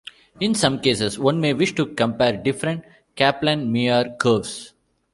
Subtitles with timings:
[0.39, 2.83] In some cases, one may wish to compare different
[3.15, 4.73] Kaplan-Meier curves.